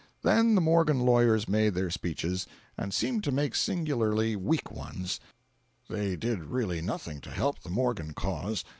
[0.23, 6.45] Then the Morgan lawyers made their speeches, and seemed to make singularly weak ones—they did
[6.45, 8.63] really nothing to help the Morgan cause.